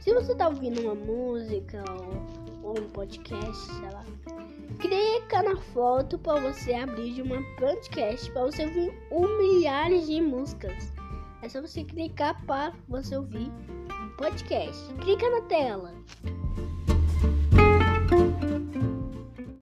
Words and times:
Se 0.00 0.14
você 0.14 0.34
tá 0.34 0.48
ouvindo 0.48 0.80
uma 0.80 0.94
música 0.94 1.84
ou, 1.90 2.70
ou 2.70 2.80
um 2.80 2.88
podcast, 2.88 3.66
sei 3.66 3.90
lá, 3.90 4.02
clica 4.80 5.42
na 5.42 5.56
foto 5.56 6.18
para 6.18 6.40
você 6.40 6.72
abrir 6.72 7.12
de 7.12 7.22
uma 7.22 7.42
podcast 7.58 8.30
para 8.32 8.46
você 8.46 8.64
ouvir 8.64 8.92
um 9.12 9.38
milhares 9.38 10.06
de 10.06 10.20
músicas. 10.22 10.90
É 11.42 11.48
só 11.50 11.60
você 11.60 11.84
clicar 11.84 12.42
para 12.46 12.72
você 12.88 13.14
ouvir 13.14 13.50
um 13.92 14.08
podcast. 14.16 14.94
Clica 14.94 15.28
na 15.28 15.42
tela. 15.42 15.92